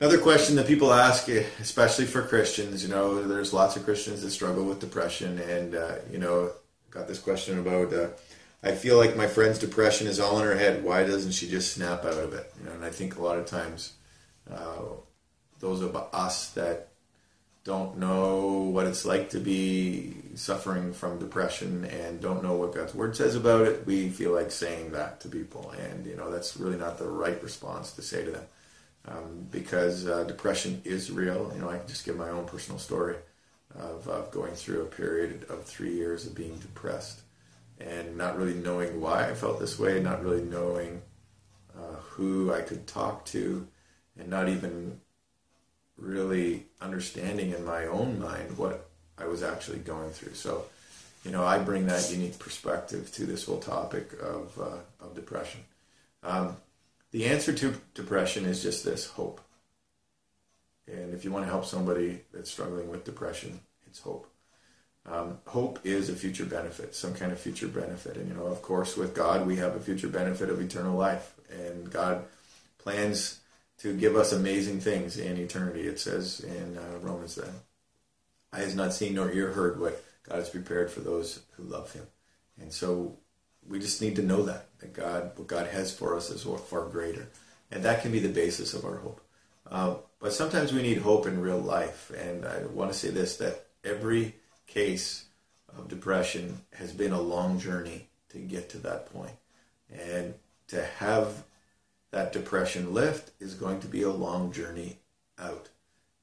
Another 0.00 0.18
question 0.18 0.56
that 0.56 0.66
people 0.66 0.92
ask, 0.92 1.28
especially 1.28 2.06
for 2.06 2.22
Christians, 2.22 2.82
you 2.82 2.88
know, 2.88 3.22
there's 3.22 3.52
lots 3.52 3.76
of 3.76 3.84
Christians 3.84 4.22
that 4.22 4.30
struggle 4.32 4.64
with 4.64 4.80
depression, 4.80 5.38
and 5.38 5.76
uh, 5.76 5.96
you 6.10 6.18
know, 6.18 6.50
got 6.90 7.06
this 7.06 7.20
question 7.20 7.60
about. 7.60 7.92
Uh, 7.92 8.08
I 8.64 8.72
feel 8.72 8.96
like 8.96 9.14
my 9.14 9.28
friend's 9.28 9.58
depression 9.60 10.08
is 10.08 10.18
all 10.18 10.40
in 10.40 10.46
her 10.46 10.56
head. 10.56 10.82
Why 10.82 11.04
doesn't 11.04 11.32
she 11.32 11.48
just 11.48 11.74
snap 11.74 12.04
out 12.04 12.14
of 12.14 12.32
it? 12.32 12.52
You 12.58 12.66
know, 12.66 12.72
and 12.72 12.84
I 12.84 12.90
think 12.90 13.16
a 13.16 13.22
lot 13.22 13.38
of 13.38 13.46
times, 13.46 13.92
uh, 14.50 14.82
those 15.60 15.80
of 15.80 15.94
us 15.94 16.50
that 16.50 16.88
don't 17.62 17.98
know 17.98 18.70
what 18.72 18.86
it's 18.86 19.04
like 19.04 19.30
to 19.30 19.38
be 19.38 20.16
suffering 20.34 20.92
from 20.92 21.20
depression 21.20 21.84
and 21.84 22.20
don't 22.20 22.42
know 22.42 22.54
what 22.54 22.74
God's 22.74 22.94
word 22.94 23.16
says 23.16 23.36
about 23.36 23.66
it, 23.66 23.86
we 23.86 24.08
feel 24.08 24.32
like 24.32 24.50
saying 24.50 24.90
that 24.90 25.20
to 25.20 25.28
people, 25.28 25.72
and 25.78 26.04
you 26.04 26.16
know, 26.16 26.32
that's 26.32 26.56
really 26.56 26.78
not 26.78 26.98
the 26.98 27.08
right 27.08 27.40
response 27.44 27.92
to 27.92 28.02
say 28.02 28.24
to 28.24 28.32
them 28.32 28.44
um, 29.06 29.46
because 29.50 30.06
uh, 30.06 30.24
depression 30.24 30.80
is 30.84 31.10
real. 31.10 31.50
You 31.54 31.60
know, 31.60 31.70
I 31.70 31.78
can 31.78 31.88
just 31.88 32.04
give 32.04 32.16
my 32.16 32.30
own 32.30 32.46
personal 32.46 32.78
story 32.78 33.16
of, 33.74 34.08
of 34.08 34.30
going 34.30 34.54
through 34.54 34.82
a 34.82 34.86
period 34.86 35.46
of 35.48 35.64
three 35.64 35.94
years 35.94 36.26
of 36.26 36.34
being 36.34 36.56
depressed 36.58 37.20
and 37.80 38.16
not 38.16 38.38
really 38.38 38.54
knowing 38.54 39.00
why 39.00 39.28
I 39.28 39.34
felt 39.34 39.60
this 39.60 39.78
way, 39.78 40.00
not 40.00 40.22
really 40.22 40.42
knowing 40.42 41.02
uh, 41.76 41.96
who 42.00 42.52
I 42.52 42.60
could 42.60 42.86
talk 42.86 43.24
to, 43.26 43.66
and 44.18 44.28
not 44.28 44.48
even 44.48 45.00
really 45.98 46.66
understanding 46.80 47.50
in 47.50 47.64
my 47.64 47.86
own 47.86 48.20
mind 48.20 48.56
what 48.56 48.88
I 49.18 49.26
was 49.26 49.42
actually 49.42 49.78
going 49.78 50.10
through. 50.10 50.34
So, 50.34 50.64
you 51.24 51.30
know, 51.30 51.44
I 51.44 51.58
bring 51.58 51.86
that 51.86 52.10
unique 52.10 52.38
perspective 52.38 53.12
to 53.14 53.26
this 53.26 53.46
whole 53.46 53.58
topic 53.58 54.12
of, 54.20 54.58
uh, 54.60 55.04
of 55.04 55.14
depression. 55.14 55.60
Um, 56.22 56.56
the 57.14 57.26
answer 57.26 57.52
to 57.52 57.80
depression 57.94 58.44
is 58.44 58.60
just 58.60 58.84
this 58.84 59.06
hope. 59.06 59.40
And 60.88 61.14
if 61.14 61.24
you 61.24 61.30
want 61.30 61.44
to 61.44 61.48
help 61.48 61.64
somebody 61.64 62.22
that's 62.32 62.50
struggling 62.50 62.88
with 62.90 63.04
depression, 63.04 63.60
it's 63.86 64.00
hope. 64.00 64.28
Um, 65.06 65.38
hope 65.46 65.78
is 65.84 66.08
a 66.08 66.16
future 66.16 66.44
benefit, 66.44 66.92
some 66.96 67.14
kind 67.14 67.30
of 67.30 67.38
future 67.38 67.68
benefit. 67.68 68.16
And, 68.16 68.26
you 68.28 68.34
know, 68.34 68.46
of 68.46 68.62
course, 68.62 68.96
with 68.96 69.14
God, 69.14 69.46
we 69.46 69.54
have 69.58 69.76
a 69.76 69.80
future 69.80 70.08
benefit 70.08 70.50
of 70.50 70.60
eternal 70.60 70.98
life. 70.98 71.34
And 71.56 71.88
God 71.88 72.24
plans 72.78 73.38
to 73.78 73.96
give 73.96 74.16
us 74.16 74.32
amazing 74.32 74.80
things 74.80 75.16
in 75.16 75.36
eternity. 75.36 75.86
It 75.86 76.00
says 76.00 76.40
in 76.40 76.76
uh, 76.76 76.98
Romans 77.00 77.36
that 77.36 77.48
eye 78.52 78.58
has 78.58 78.74
not 78.74 78.92
seen 78.92 79.14
nor 79.14 79.30
ear 79.30 79.52
heard 79.52 79.78
what 79.78 80.04
God 80.28 80.38
has 80.38 80.50
prepared 80.50 80.90
for 80.90 80.98
those 80.98 81.42
who 81.52 81.62
love 81.62 81.92
Him. 81.92 82.08
And 82.60 82.72
so 82.72 83.18
we 83.68 83.78
just 83.78 84.02
need 84.02 84.16
to 84.16 84.22
know 84.22 84.42
that 84.44 84.66
that 84.78 84.92
God, 84.92 85.32
what 85.36 85.48
God 85.48 85.66
has 85.68 85.94
for 85.94 86.16
us, 86.16 86.30
is 86.30 86.42
far 86.42 86.86
greater, 86.86 87.28
and 87.70 87.82
that 87.82 88.02
can 88.02 88.12
be 88.12 88.18
the 88.18 88.28
basis 88.28 88.74
of 88.74 88.84
our 88.84 88.96
hope. 88.96 89.20
Uh, 89.70 89.96
but 90.20 90.32
sometimes 90.32 90.72
we 90.72 90.82
need 90.82 90.98
hope 90.98 91.26
in 91.26 91.40
real 91.40 91.58
life, 91.58 92.10
and 92.16 92.44
I 92.44 92.64
want 92.66 92.92
to 92.92 92.98
say 92.98 93.10
this: 93.10 93.36
that 93.38 93.66
every 93.82 94.36
case 94.66 95.24
of 95.76 95.88
depression 95.88 96.60
has 96.74 96.92
been 96.92 97.12
a 97.12 97.20
long 97.20 97.58
journey 97.58 98.08
to 98.30 98.38
get 98.38 98.68
to 98.70 98.78
that 98.78 99.12
point, 99.12 99.36
and 99.90 100.34
to 100.68 100.84
have 100.98 101.44
that 102.10 102.32
depression 102.32 102.94
lift 102.94 103.32
is 103.40 103.54
going 103.54 103.80
to 103.80 103.88
be 103.88 104.02
a 104.02 104.10
long 104.10 104.52
journey 104.52 104.98
out, 105.38 105.68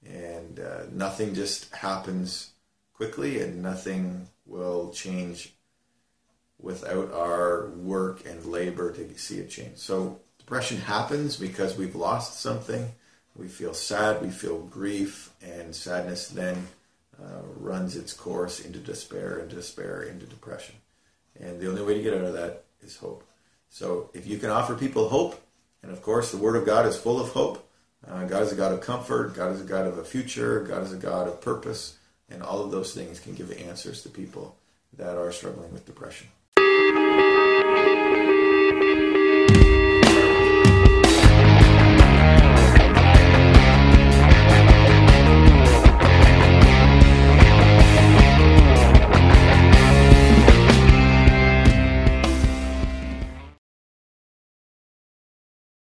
and 0.05 0.59
uh, 0.59 0.83
nothing 0.91 1.33
just 1.33 1.73
happens 1.73 2.51
quickly, 2.93 3.41
and 3.41 3.61
nothing 3.61 4.27
will 4.45 4.91
change 4.91 5.53
without 6.61 7.11
our 7.13 7.69
work 7.69 8.25
and 8.25 8.45
labor 8.45 8.91
to 8.91 9.17
see 9.17 9.39
it 9.39 9.49
change. 9.49 9.77
So 9.77 10.19
depression 10.37 10.77
happens 10.77 11.37
because 11.37 11.77
we've 11.77 11.95
lost 11.95 12.39
something. 12.39 12.91
We 13.35 13.47
feel 13.47 13.73
sad, 13.73 14.21
we 14.21 14.29
feel 14.29 14.59
grief, 14.59 15.31
and 15.41 15.75
sadness 15.75 16.27
then 16.27 16.67
uh, 17.21 17.41
runs 17.57 17.95
its 17.95 18.13
course 18.13 18.59
into 18.59 18.79
despair, 18.79 19.39
into 19.39 19.55
despair, 19.55 20.03
into 20.03 20.25
depression. 20.25 20.75
And 21.39 21.59
the 21.59 21.69
only 21.69 21.81
way 21.81 21.95
to 21.95 22.03
get 22.03 22.13
out 22.13 22.25
of 22.25 22.33
that 22.33 22.63
is 22.81 22.97
hope. 22.97 23.23
So 23.69 24.09
if 24.13 24.27
you 24.27 24.37
can 24.37 24.49
offer 24.49 24.75
people 24.75 25.09
hope, 25.09 25.41
and 25.81 25.91
of 25.91 26.01
course 26.01 26.31
the 26.31 26.37
Word 26.37 26.55
of 26.55 26.65
God 26.65 26.85
is 26.85 26.97
full 26.97 27.19
of 27.19 27.29
hope. 27.29 27.67
Uh, 28.07 28.25
God 28.25 28.43
is 28.43 28.51
a 28.51 28.55
God 28.55 28.73
of 28.73 28.81
comfort. 28.81 29.35
God 29.35 29.53
is 29.53 29.61
a 29.61 29.65
God 29.65 29.87
of 29.87 29.97
a 29.97 30.03
future. 30.03 30.61
God 30.61 30.83
is 30.83 30.91
a 30.91 30.97
God 30.97 31.27
of 31.27 31.39
purpose. 31.39 31.97
And 32.29 32.43
all 32.43 32.63
of 32.63 32.71
those 32.71 32.93
things 32.93 33.19
can 33.19 33.35
give 33.35 33.51
answers 33.51 34.03
to 34.03 34.09
people 34.09 34.57
that 34.97 35.17
are 35.17 35.31
struggling 35.31 35.71
with 35.71 35.85
depression. 35.85 36.27
thank 36.93 38.83
you 38.83 39.10